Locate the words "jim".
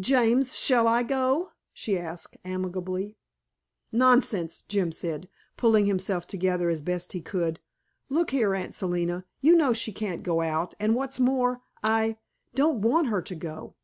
4.62-4.90